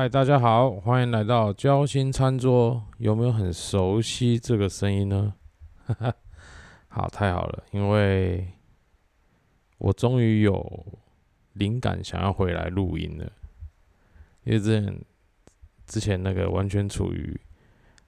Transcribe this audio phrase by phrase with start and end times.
[0.00, 2.84] 嗨，大家好，欢迎来到交心餐桌。
[2.98, 5.34] 有没有很熟悉这个声音呢？
[6.86, 8.46] 好，太好了，因为
[9.78, 11.00] 我终于有
[11.54, 13.24] 灵感，想要回来录音了。
[14.44, 15.04] 因为之前
[15.84, 17.36] 之前那个完全处于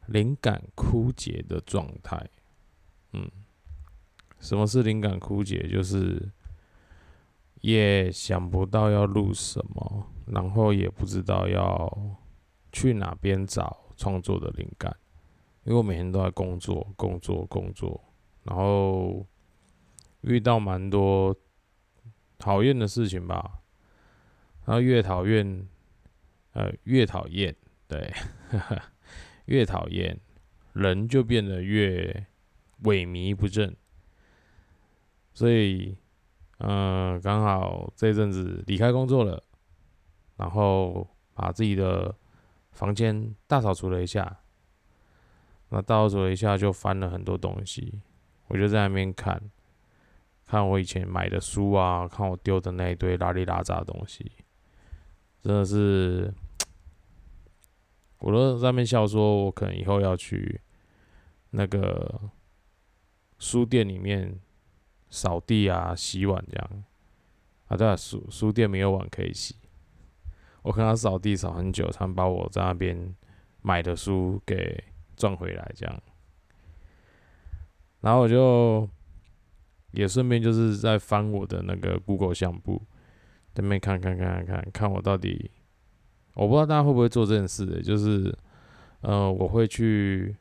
[0.06, 2.24] 灵感枯竭的状态。
[3.14, 3.28] 嗯，
[4.38, 5.66] 什么是灵感枯竭？
[5.66, 6.30] 就是
[7.62, 10.06] 也想不到要录什么。
[10.32, 12.16] 然后也不知道要
[12.72, 14.96] 去哪边找创作的灵感，
[15.64, 18.00] 因为我每天都在工作、工作、工作，
[18.44, 19.26] 然后
[20.20, 21.34] 遇到蛮多
[22.38, 23.60] 讨厌的事情吧，
[24.64, 25.66] 然后越讨厌，
[26.52, 27.54] 呃，越讨厌，
[27.88, 28.12] 对，
[29.46, 30.16] 越讨厌，
[30.74, 32.26] 人就变得越
[32.84, 33.76] 萎靡不振，
[35.34, 35.98] 所以，
[36.58, 39.42] 嗯，刚好这阵子离开工作了。
[40.40, 42.14] 然后把自己的
[42.72, 44.40] 房间大扫除了一下，
[45.68, 48.00] 那大扫除了一下就翻了很多东西，
[48.48, 49.38] 我就在那边看，
[50.46, 54.32] 看我以前买的书啊，看我丢的那一堆拉里拉杂的东西，
[55.42, 56.32] 真的是，
[58.20, 60.58] 我都在那边笑说，我可能以后要去
[61.50, 62.18] 那个
[63.38, 64.40] 书店里面
[65.10, 66.84] 扫地啊、洗碗这样，
[67.68, 69.54] 啊，对啊，书书店没有碗可以洗。
[70.62, 73.14] 我看他扫地扫很久，才把我在那边
[73.62, 74.84] 买的书给
[75.16, 76.02] 赚回来，这样。
[78.00, 78.88] 然后我就
[79.92, 82.82] 也顺便就是在翻我的那个 Google 相簿，
[83.54, 85.50] 那边看看看看看看我到底，
[86.34, 88.36] 我不知道大家会不会做这件事，就是，
[89.00, 90.36] 呃，我会去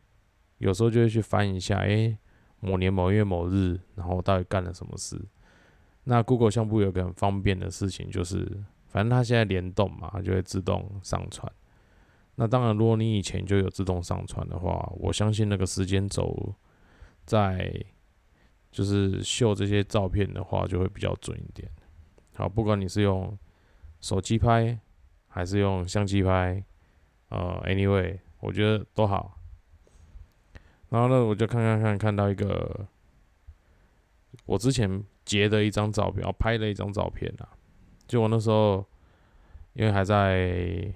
[0.58, 2.17] 有时候就会去翻一下，哎，
[2.59, 5.17] 某年某月某日，然后我到底干了什么事。
[6.04, 8.66] 那 Google 相簿有个很方便的事情就是。
[8.90, 11.52] 反正它现在联动嘛，它就会自动上传。
[12.36, 16.56] 那当然，如果你以前就有自动上传的话，我相信那个时间轴
[17.26, 17.72] 在
[18.72, 21.70] 就是秀这些照片的话，就会比较准一点。
[22.36, 23.38] 好，不管你是用
[23.99, 24.80] 手机拍
[25.28, 26.64] 还是用相机拍，
[27.28, 29.38] 呃，anyway，我觉得都好。
[30.88, 32.88] 然后呢，我就看看看，看到一个
[34.45, 37.49] 我之前截的一张照片，哦，拍了一张照片啊。
[38.09, 38.83] 就我那时候，
[39.73, 40.92] 因为还在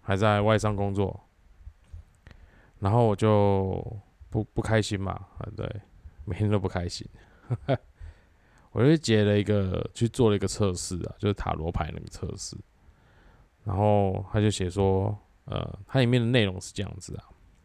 [0.00, 1.28] 还在外商工作，
[2.78, 3.84] 然后我就
[4.30, 5.68] 不不开心嘛，对，
[6.24, 7.04] 每天都不开心，
[8.70, 12.56] 我就接了一个去做了一个测试啊，就是塔罗牌那个测试，
[13.64, 17.24] 然后他就写说，呃，它里面的内容是这样子啊，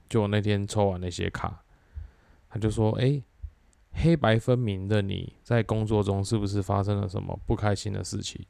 [0.10, 1.64] 就我那天抽完那些卡，
[2.50, 3.22] 他就说，哎，
[3.92, 8.44] 黑白分明的你在工作中是不是发生了什么不开心的事情？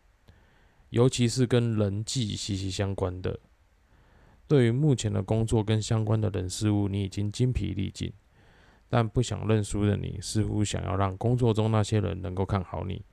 [0.91, 3.40] 尤其是跟人际息息相关的，
[4.46, 8.12] 对于目前的工作跟相关的人事物，你已经精疲力尽，
[8.90, 13.06] 但不想认输的你，似乎想要让工作中那些人能够看好你，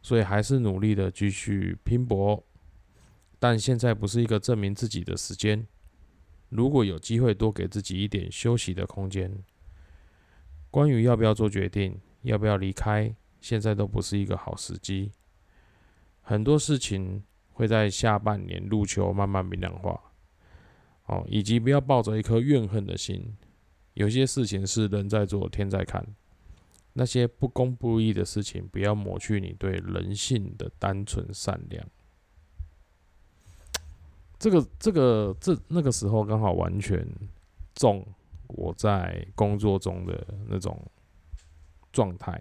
[0.00, 2.44] 所以还是努力的继续拼搏。
[3.40, 5.66] 但现在不是一个证明自己的时间，
[6.48, 9.36] 如果有机会多给自己一点休息的空间，
[10.70, 15.10] 关于要不要做决定，要不要离开，现在都不是一个好时机。
[16.22, 20.00] 很多事情会在下半年入秋慢慢明亮化，
[21.06, 23.36] 哦，以及不要抱着一颗怨恨的心。
[23.94, 26.06] 有些事情是人在做天在看，
[26.92, 31.84] 那些不公不义的事情，不要抹去你对人性的单纯善良。
[34.38, 37.06] 这个、这个、这那个时候刚好完全
[37.74, 38.06] 中
[38.46, 40.80] 我在工作中的那种
[41.92, 42.40] 状态，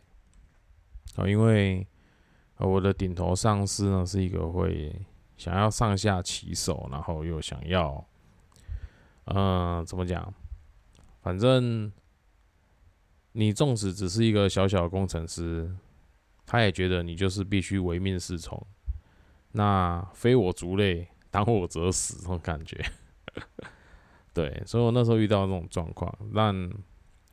[1.16, 1.86] 哦，因为。
[2.62, 4.94] 而我的顶头上司呢，是一个会
[5.38, 8.06] 想要上下其手，然后又想要，
[9.28, 10.34] 嗯，怎么讲？
[11.22, 11.90] 反正
[13.32, 15.74] 你纵使只是一个小小工程师，
[16.46, 18.62] 他也觉得你就是必须唯命是从。
[19.54, 22.84] 那非我族类，当我则死，这种感觉。
[24.34, 26.70] 对，所以我那时候遇到这种状况，但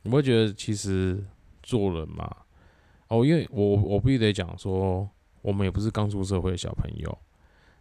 [0.03, 1.21] 我会觉得其实
[1.61, 2.33] 做人嘛，
[3.09, 5.09] 哦，因为我我必须得讲说。
[5.47, 7.17] 我们也不是刚出社会的小朋友，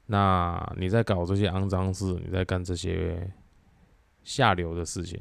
[0.06, 3.28] 那你在搞这些肮脏事，你在干这些
[4.22, 5.20] 下流的事情，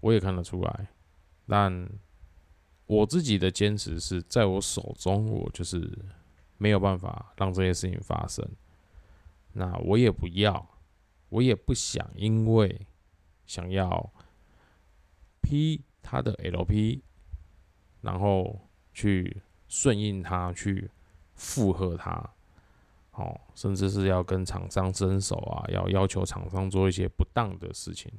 [0.00, 0.88] 我也看得出来。
[1.46, 1.88] 但
[2.86, 5.96] 我自己的坚持是在我手中，我就是
[6.58, 8.44] 没有办法让这些事情发生。
[9.52, 10.68] 那我也不要，
[11.28, 12.84] 我也不想，因为
[13.46, 14.12] 想要
[15.40, 17.00] P 他的 LP，
[18.00, 18.60] 然后
[18.92, 20.90] 去顺应他去。
[21.34, 22.30] 附和他，
[23.12, 28.12] 哦，甚至是要跟厂商伸手啊，要要求厂商做一些不当的事情，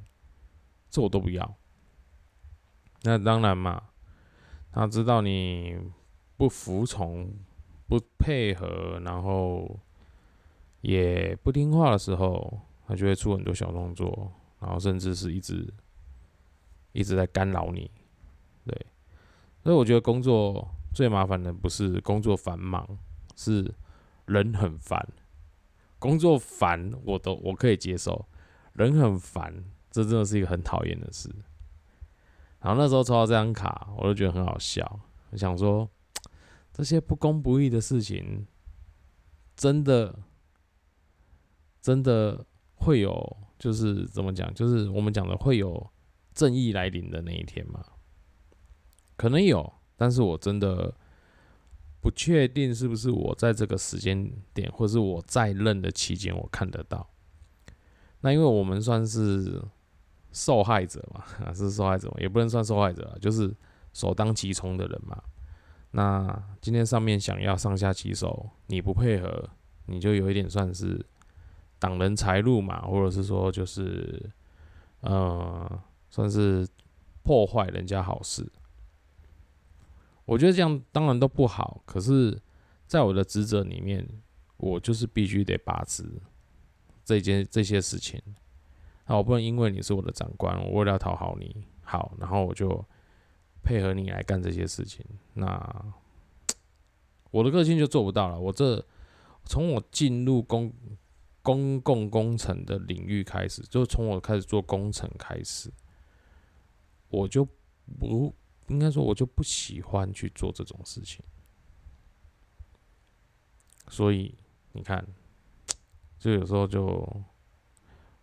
[0.90, 1.56] 这我都不要。
[3.02, 3.90] 那当然嘛，
[4.72, 5.78] 他知道你
[6.36, 7.32] 不服从、
[7.86, 9.78] 不配合，然后
[10.80, 15.72] 也不听话的时候，他就会出很多小动作，然后甚至是一直
[16.92, 17.90] 一直在干扰你。
[18.64, 18.86] 对，
[19.62, 22.98] 所以我觉得工作最麻烦的不是工作繁忙，
[23.36, 23.72] 是
[24.24, 25.06] 人很烦。
[25.98, 28.26] 工作烦我都我可以接受，
[28.72, 31.30] 人很烦，这真的是一个很讨厌的事。
[32.60, 35.00] 然后那时候抽到这张卡，我就觉得很好笑。
[35.30, 35.88] 我想说，
[36.72, 38.46] 这些不公不义的事情，
[39.54, 40.18] 真的
[41.80, 42.44] 真的
[42.74, 45.90] 会有，就是怎么讲，就是我们讲的会有
[46.34, 47.84] 正义来临的那一天吗？
[49.16, 50.94] 可能有，但是我真的
[52.06, 57.04] 不确定是不是我在这个时间点，或是我在任的期间，我看得到。
[58.20, 59.60] 那因为我们算是
[60.30, 63.52] 受害者嘛， 是受害者，也不能算受害者，就是
[63.92, 65.20] 首当其冲的人嘛。
[65.90, 69.50] 那今天上面想要上下其手，你不配合，
[69.86, 71.04] 你就有一点算是
[71.80, 74.30] 挡人财路嘛，或者是说就是
[75.00, 76.64] 呃，算是
[77.24, 78.48] 破坏人家好事。
[80.26, 82.42] 我觉得这样当然都不好，可是，
[82.86, 84.04] 在我的职责里面，
[84.56, 86.04] 我就是必须得把持
[87.04, 88.20] 这件这些事情。
[89.06, 92.84] 那我不能因为你是我的长官，我为了讨好你好，然后我就
[93.62, 95.06] 配合你来干这些事情。
[95.34, 95.94] 那
[97.30, 98.36] 我的个性就做不到了。
[98.36, 98.84] 我这
[99.44, 100.72] 从我进入公
[101.40, 105.70] 公共工程的领域开始，就从我开始做工程开始，
[107.10, 107.46] 我就
[108.00, 108.34] 不。
[108.68, 111.24] 应该说，我就不喜欢去做这种事情，
[113.88, 114.34] 所以
[114.72, 115.06] 你看，
[116.18, 116.84] 就有时候就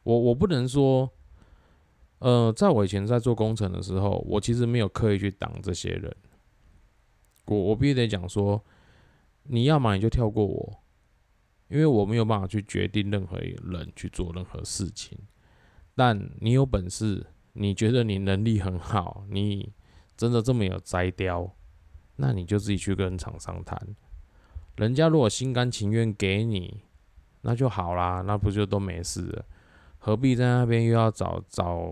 [0.04, 1.10] 我我不能说，
[2.20, 6.14] 呃，在我以前在做工程的时候，我其实没有刻意去挡这些人，
[7.46, 8.62] 我我必须得讲说，
[9.44, 10.84] 你要么你就跳过我，
[11.70, 15.18] 因为我没有办法去决定任何人去做任何事情，
[15.96, 19.72] 但你有本事，你觉得你能力很好，你。
[20.16, 21.52] 真的这么有摘雕，
[22.16, 23.96] 那你就自己去跟厂商谈。
[24.76, 26.82] 人家如果心甘情愿给你，
[27.42, 29.46] 那就好啦，那不就都没事了？
[29.98, 31.92] 何必在那边又要找找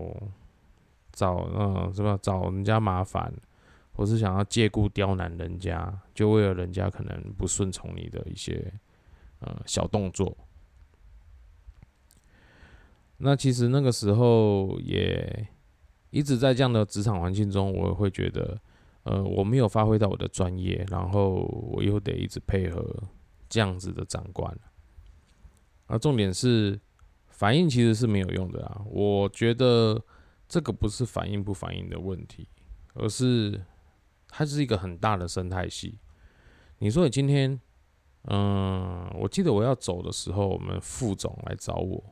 [1.12, 2.18] 找嗯，是吧？
[2.22, 3.32] 找人家麻烦，
[3.92, 8.72] 或是想要借故刁难人家，就为了人家可能不顺从你的一些
[9.40, 10.36] 呃小动作。
[13.18, 15.48] 那其实那个时候也。
[16.12, 18.60] 一直在这样的职场环境中，我会觉得，
[19.04, 21.40] 呃，我没有发挥到我的专业，然后
[21.72, 23.02] 我又得一直配合
[23.48, 24.54] 这样子的长官。
[25.86, 26.78] 而重点是，
[27.28, 28.82] 反应其实是没有用的啊。
[28.90, 29.98] 我觉得
[30.46, 32.46] 这个不是反应不反应的问题，
[32.92, 33.58] 而是
[34.28, 35.98] 它是一个很大的生态系。
[36.78, 37.58] 你说你今天，
[38.24, 42.04] 嗯，我记得我要走的时候，我们副总来找我，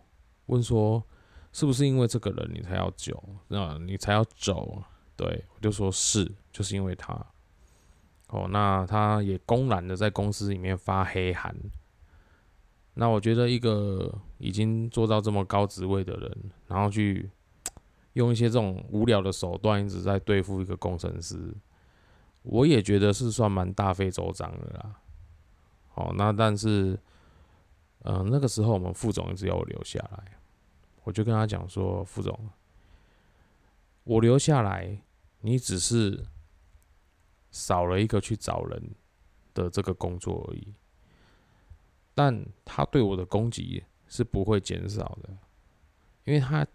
[0.47, 1.07] 问说。
[1.53, 3.23] 是不是因为这个人你才要走？
[3.49, 4.83] 那你才要走？
[5.17, 7.15] 对我就说是，就是因为他。
[8.29, 11.55] 哦，那他也公然的在公司里面发黑函。
[12.95, 17.29] 那我觉得一个已经做到这么高职位的人，然后去
[18.13, 21.53] 用一些这种无聊的手段一直在对付一个工程师，
[22.43, 25.01] 我也觉得是算蛮大费周章的啦。
[25.95, 26.99] 哦，那但是，
[28.05, 30.40] 嗯，那个时候我们副总一直要我留下来。
[31.05, 32.39] 我就跟他讲说：“副总，
[34.05, 35.03] 我留下来，
[35.41, 36.27] 你只是
[37.51, 38.95] 少了一个去找人
[39.55, 40.75] 的这个工作而已。
[42.15, 45.31] 但他对我的攻击是不会减少的，
[46.25, 46.67] 因为他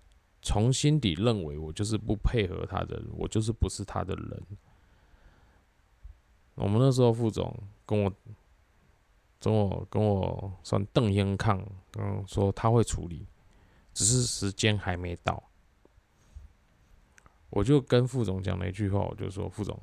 [0.41, 4.44] 从心底认为我就是不配合他的人，我就是不是他的人。
[6.55, 7.55] 我们那时候副总
[7.86, 8.12] 跟我
[9.39, 11.63] 跟我跟我算瞪眼抗，
[12.00, 13.27] 嗯，说他会处理。”
[13.95, 15.41] 只是时间还没到，
[17.49, 19.81] 我就跟副总讲了一句话，我就说：“副总，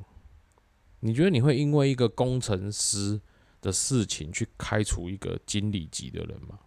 [1.00, 3.18] 你觉得你会因为一个工程师
[3.62, 6.58] 的事情去开除一个经理级的人吗？”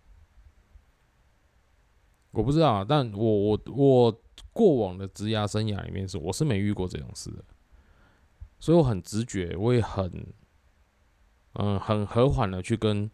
[2.32, 7.46] 我不知道，但我我我过往的职涯生涯里面是我是没遇过这种事的，
[8.60, 10.34] 所以我很直觉，我也很
[11.54, 13.10] 嗯很和缓的去跟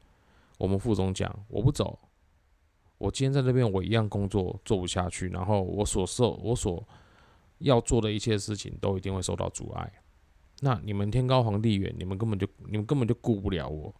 [0.57, 1.99] 我们副总讲，我不走。
[3.01, 6.87] 我今天在这边，我一样工作做不下去，然后我所受我所
[7.57, 9.91] 要做的一切事情都一定会受到阻碍。
[10.59, 13.91] 那你们天高皇帝远，你们根本就你们根本就顾不了我。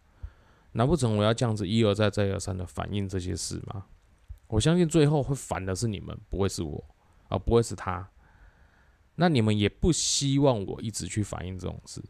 [0.74, 3.86] 难不成我要这样子一而再再而三的反映这些事吗？
[4.46, 6.84] 我相信最后会烦的是你们，不会是我，
[7.28, 8.08] 而不会是他。
[9.16, 12.00] 那你们也不希望我一直去反映这种事，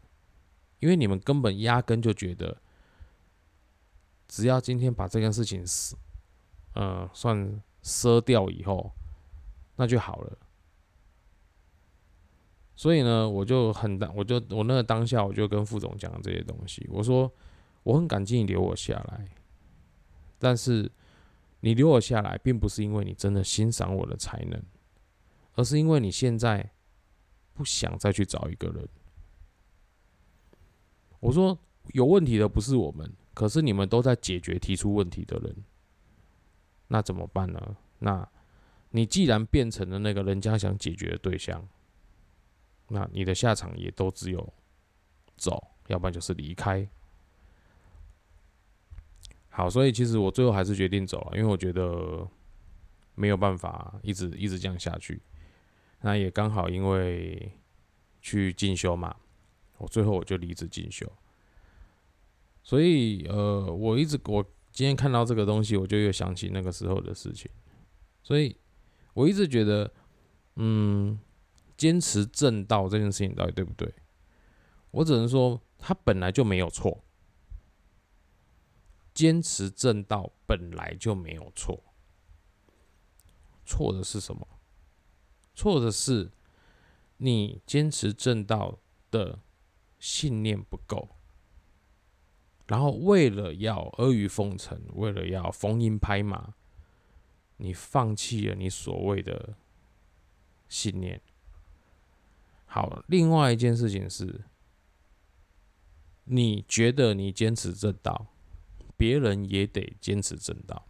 [0.79, 2.61] 因为你们根本压根就觉得，
[4.27, 5.65] 只要今天把这件事情，
[6.73, 8.91] 呃，算赊掉以后，
[9.75, 10.37] 那就好了。
[12.75, 16.87] 所以呢，我就很当，我就我那个当下，我就跟副总讲这些东西。
[16.91, 17.31] 我说，
[17.83, 19.27] 我很感激你留我下来，
[20.39, 20.91] 但是
[21.61, 24.61] 你留我下来，并不是因为你真的欣赏我的才能，
[25.55, 26.71] 而是因为你现在。
[27.55, 28.89] 不想再去找一个人。
[31.19, 31.55] 我说
[31.89, 35.63] 有问题的不是我们，可是你们都在解决提出问题的人，
[36.93, 37.75] 那怎么办呢？
[37.97, 38.29] 那
[38.91, 41.67] 你既然变成了那个人家想解决的对象，
[42.89, 44.53] 那你的下场也都只有
[45.35, 46.87] 走，要不然就是离开。
[49.49, 52.27] 好，所以其实我最后还是决定走了，因为我觉得
[53.15, 55.19] 没有办法一直一直这样下去。
[56.01, 57.51] 那也刚好，因为
[58.21, 59.15] 去进修嘛，
[59.79, 61.11] 我最后我就离职进修。
[62.61, 67.49] 所以，呃，我一直我今天看到这个东西，我就又想起那个时候的事情。
[68.23, 68.57] 所以，
[69.13, 69.93] 我一直觉得，
[70.55, 71.19] 嗯，
[71.77, 73.93] 坚持正道这件事情到底对不对？
[74.91, 77.03] 我只能说，他本来就没有错。
[79.13, 81.83] 坚持正道本来就没有错，
[83.63, 84.47] 错的是什么？
[85.53, 86.31] 错的是，
[87.17, 88.79] 你坚持正道
[89.11, 89.37] 的
[89.99, 91.09] 信念不够，
[92.67, 96.53] 然后为了要阿谀奉承，为了要逢迎拍马，
[97.57, 99.55] 你放弃了你所谓的
[100.69, 101.21] 信念。
[102.65, 104.45] 好，另外一件事情是，
[106.23, 108.27] 你觉得你坚持正道，
[108.97, 110.85] 别人也得坚持正道。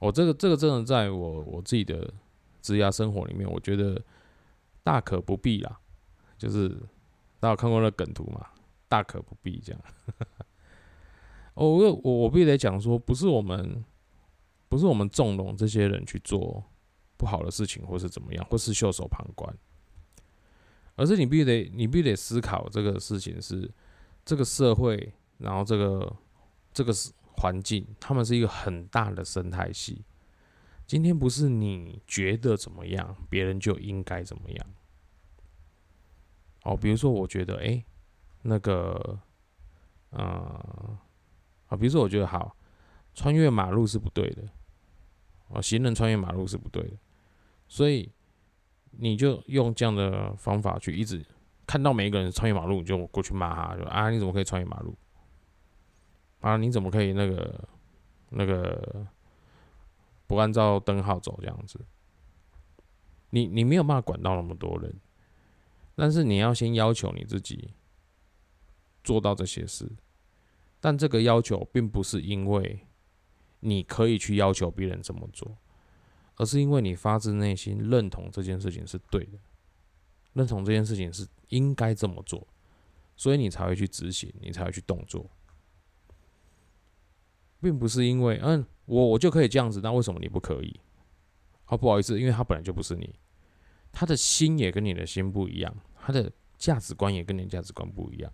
[0.00, 2.14] 我这个这个真的在我我自己的。
[2.60, 4.02] 职涯生活里面，我觉得
[4.82, 5.80] 大可不必啦。
[6.36, 6.68] 就是
[7.40, 8.46] 大家有看过那梗图嘛？
[8.88, 9.80] 大可不必这样。
[11.58, 13.84] 哦，我我我必须得讲说，不是我们，
[14.68, 16.62] 不是我们纵容这些人去做
[17.16, 19.52] 不好的事情，或是怎么样，或是袖手旁观，
[20.94, 23.68] 而是你必须得，你必须得思考这个事情是
[24.24, 26.16] 这个社会，然后这个
[26.72, 26.92] 这个
[27.38, 30.04] 环境，他们是一个很大的生态系。
[30.86, 34.66] 今天不是你觉得怎么样，别人就应该怎么样。
[36.62, 37.84] 哦，比如说，我觉得，哎，
[38.42, 39.18] 那个，
[40.10, 40.98] 呃，
[41.68, 42.56] 啊，比如说，我觉得好，
[43.14, 44.42] 穿越马路是不对的，
[45.48, 46.96] 哦，行人穿越马路是不对的，
[47.66, 48.10] 所以
[48.90, 51.24] 你就用这样的方法去一直
[51.66, 54.96] 看到每一个人穿越马路，你就过去骂他，就啊，你怎么可以穿越马路？
[56.40, 57.64] 啊，你怎么可以那个
[58.30, 59.06] 那个？
[60.28, 61.80] 不按照灯号走，这样子，
[63.30, 64.94] 你你没有办法管到那么多人，
[65.94, 67.72] 但是你要先要求你自己
[69.02, 69.90] 做到这些事，
[70.80, 72.86] 但这个要求并不是因为
[73.60, 75.56] 你可以去要求别人这么做，
[76.36, 79.38] 而是因为你发自内心认同这件事情是对的，
[80.32, 82.46] 认同这件事情是应该这么做，
[83.16, 85.28] 所以你才会去执行，你才会去动作，
[87.60, 88.66] 并不是因为嗯。
[88.90, 90.80] 我我就可以这样子，那为什么你不可以？
[91.66, 93.14] 哦，不好意思，因为他本来就不是你，
[93.92, 98.32] 他的心也跟你的心不一样，他的价值观也跟你的价值观不一样，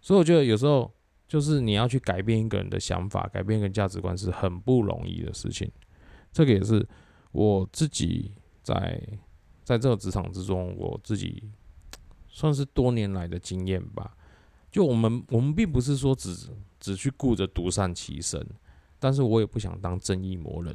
[0.00, 0.90] 所以我觉得有时候
[1.26, 5.70] 就是你要去改变一个人的想法，改变一个价值观是很不容易的事情。
[6.32, 6.86] 这个也是
[7.32, 9.00] 我自己在
[9.64, 11.42] 在这个职场之中，我自己
[12.28, 14.16] 算是多年来的经验吧。
[14.70, 18.46] 就我们我们并不是说只只去顾着独善其身。
[18.98, 20.74] 但是我也不想当正义魔人。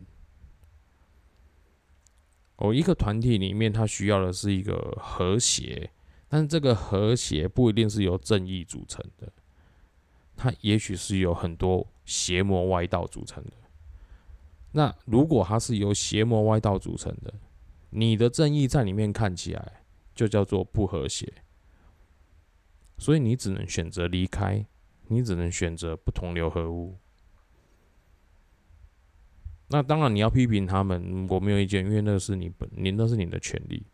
[2.57, 5.89] 哦，一个团体里面，他需要的是一个和谐，
[6.27, 9.33] 但是这个和谐不一定是由正义组成的，
[10.41, 13.51] 它也许是有很多邪魔歪道组成的。
[14.71, 17.31] 那如果它是由邪魔歪道组成的，
[17.91, 19.83] 你的正义在里面看起来
[20.15, 21.31] 就叫做不和谐，
[22.97, 24.65] 所以你只能选择离开，
[25.09, 26.97] 你只能选择不同流合污。
[29.67, 33.85] 那当然，你要批评他们，我没有意见，因为那是你本，你那是你的权利。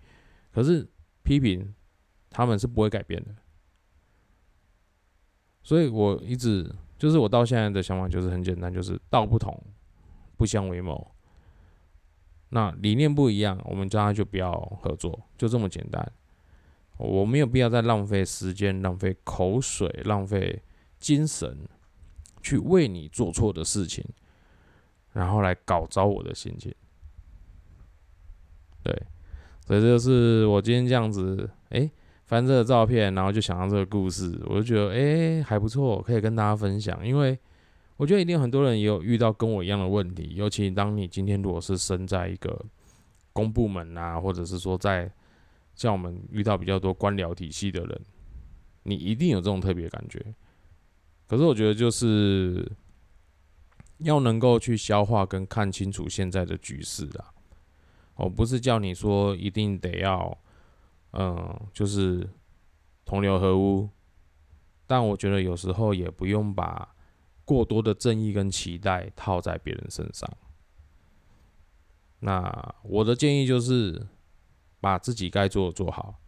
[0.54, 0.88] 可是
[1.24, 1.76] 批评
[2.30, 3.36] 他们是不会改变的，
[5.68, 9.54] 所以我一直就是我到现在的想法就是很简单，就是道不同
[10.38, 11.12] 不相为谋。
[12.52, 16.10] 那理念不一样，我们大家就不要合作，就这么简单。
[16.98, 20.64] 我没有必要再浪费时间、浪费口水、浪费
[21.00, 21.68] 精神
[22.42, 24.06] 去为你做错的事情，
[25.12, 26.74] 然后来搞糟我的心情。
[28.84, 29.04] 对，
[29.66, 31.92] 所以这就是我今天这样子，哎，
[32.28, 37.06] 翻这个照片，然后就想到这个故事，我就觉得，哎，还不错，可以跟大家分享。
[37.08, 37.38] 因为
[37.96, 42.64] 我觉得一定很多人也有遇到跟我一样的问题，尤其当你今天如果是身在一个
[43.32, 45.10] 公部门啊，或者是说在
[45.74, 48.02] 像我们遇到比较多官僚体系的人，
[48.84, 50.24] 你一定有这种特别感觉。
[51.28, 52.70] 可是我觉得就是
[54.00, 57.32] 要能够去消化跟看清楚现在的局势啊。
[58.16, 60.38] 我不是叫你说一定得要，
[61.12, 62.30] 嗯，就是
[63.06, 63.90] 同流合污，
[64.86, 66.96] 但我觉得有时候也不用把
[67.46, 70.30] 过多的正义跟期待套在别人身上。
[72.20, 74.08] 那我的建议就是
[74.80, 76.20] 把自己该做的做好，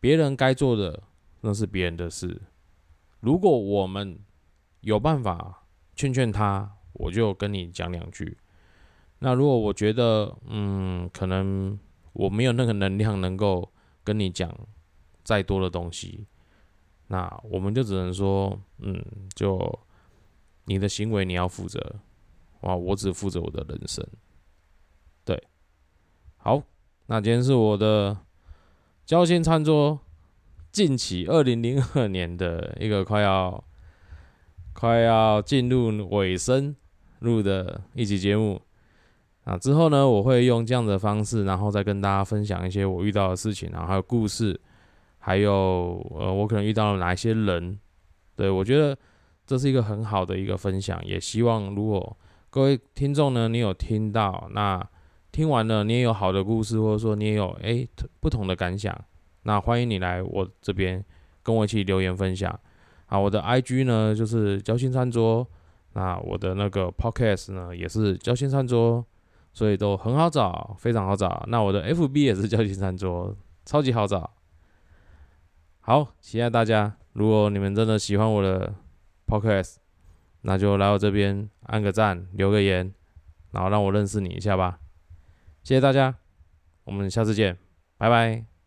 [0.00, 1.02] 别人该做的
[1.40, 2.42] 那是别人的事。
[3.20, 4.18] 如果我们
[4.80, 5.64] 有办法
[5.94, 8.38] 劝劝他，我就跟你讲两句。
[9.20, 11.78] 那如果我觉得，嗯，可能
[12.12, 13.72] 我没有那个能量能够
[14.08, 14.50] 跟你讲
[15.22, 16.26] 再多的东西，
[17.08, 19.78] 那我们就只能说，嗯，就
[20.64, 21.96] 你的行为你要负责，
[22.62, 24.02] 哇，我只负责我的人生。
[25.26, 25.46] 对，
[26.38, 26.62] 好，
[27.04, 28.16] 那今天是我的
[29.04, 30.00] 交心餐桌
[30.72, 33.62] 近期二零零二年的一个快要
[34.72, 36.74] 快要进入尾声
[37.18, 38.62] 录的一集节目。
[39.48, 44.60] 啊，之后呢，我会用这样的方式，然后再跟大家分享一些我遇到的事情，然后还有故事，
[45.18, 47.78] 还有呃，我可能遇到了哪一些人。
[48.36, 48.94] 对我觉得
[49.46, 52.14] 这是一个很好的一个分享，也希望如果
[52.50, 54.86] 各位听众呢，你有听到，那
[55.32, 57.88] 听完了你也有好的故事，或者说你也有诶
[58.20, 58.94] 不同的感想，
[59.44, 61.02] 那欢迎你来我这边
[61.42, 62.54] 跟我一起留言分享。
[63.06, 65.46] 啊，我的 IG 呢就是交心餐桌，
[65.94, 69.02] 那我的那个 Podcast 呢也是交心餐桌。
[69.58, 71.44] 所以都很好找，非常好找。
[71.48, 74.30] 那我的 FB 也是交心餐桌，超级好找。
[75.80, 76.94] 好，期待大家。
[77.14, 78.72] 如果你们真的喜欢我的
[79.26, 79.78] Podcast，
[80.42, 82.94] 那就来我这边按个赞，留个言，
[83.50, 84.78] 然后让我认识你一下吧。
[85.64, 86.14] 谢谢大家，
[86.84, 87.58] 我们下次见，
[87.96, 88.57] 拜拜。